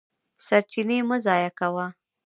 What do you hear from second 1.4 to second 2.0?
کوه.